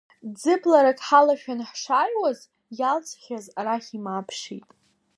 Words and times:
Ӡыбларак 0.41 0.99
ҳалашәан 1.07 1.59
ҳшааиуаз, 1.69 2.39
иалҵхьаз 2.79 3.45
арахь 3.59 3.89
имааԥшит. 3.97 4.67